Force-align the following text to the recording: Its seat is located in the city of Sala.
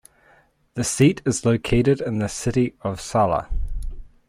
Its 0.75 0.87
seat 0.89 1.21
is 1.27 1.45
located 1.45 2.01
in 2.01 2.17
the 2.17 2.27
city 2.27 2.73
of 2.81 2.99
Sala. 2.99 3.47